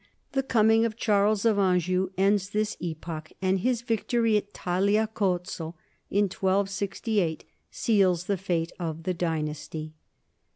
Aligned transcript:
The 0.31 0.41
coming 0.41 0.83
of 0.83 0.95
Charles 0.95 1.45
of 1.45 1.59
Anjou 1.59 2.09
ends 2.17 2.49
this 2.49 2.75
epoch, 2.79 3.33
and 3.39 3.59
his 3.59 3.83
victory 3.83 4.35
at 4.35 4.51
Tagliacozzo 4.51 5.75
in 6.09 6.23
1268 6.23 7.45
seals 7.69 8.23
the 8.23 8.35
fate 8.37 8.71
of 8.79 9.03
the 9.03 9.13
dynasty. 9.13 9.93